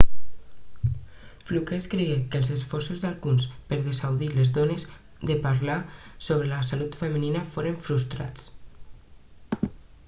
fluke 1.49 1.75
escrigué 1.81 2.15
que 2.31 2.39
els 2.43 2.49
esforços 2.55 3.03
d'alguns 3.03 3.45
per 3.73 3.77
a 3.81 3.85
dissuadir 3.91 4.31
les 4.37 4.51
dones 4.57 4.87
de 5.33 5.37
parlar 5.45 5.77
sobre 6.31 6.51
la 6.55 6.63
salut 6.73 6.99
femenina 7.05 7.47
foren 7.57 7.81
frustrats 7.89 8.51